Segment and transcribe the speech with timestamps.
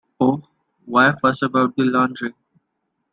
[0.19, 0.41] Oh,
[0.87, 2.33] why fuss about the laundry?